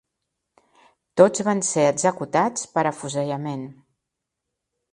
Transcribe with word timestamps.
Tots 1.21 1.43
van 1.49 1.61
ser 1.67 1.85
executats 1.89 2.65
per 2.79 2.85
afusellament. 2.93 3.69